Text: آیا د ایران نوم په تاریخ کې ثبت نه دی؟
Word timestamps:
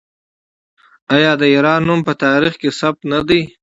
آیا 1.15 1.31
د 1.41 1.43
ایران 1.53 1.81
نوم 1.87 1.99
په 2.07 2.13
تاریخ 2.23 2.53
کې 2.61 2.69
ثبت 2.79 3.01
نه 3.11 3.19
دی؟ 3.27 3.41